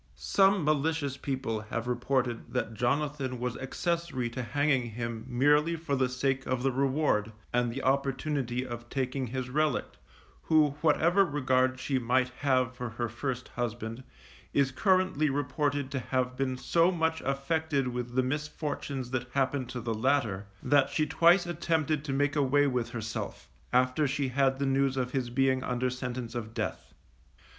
[0.15, 6.09] Some malicious people have reported that Jonathan was accessory to hanging him merely for the
[6.09, 9.97] sake of the reward, and the opportunity of taking his relict,
[10.45, 14.03] who, whatever regard she might have for her first husband,
[14.53, 19.79] is currently reported to have been so much affected with the misfortunes that happened to
[19.81, 24.65] the latter, that she twice attempted to make away with herself, after she had the
[24.65, 26.95] news of his being under sentence of death.